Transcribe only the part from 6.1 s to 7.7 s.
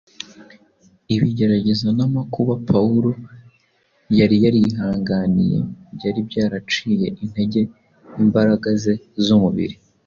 byaraciye intege